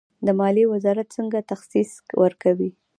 مالیې 0.39 0.65
وزارت 0.73 1.07
څنګه 1.17 1.39
تخصیص 1.51 1.91
ورکوي؟ 2.21 2.69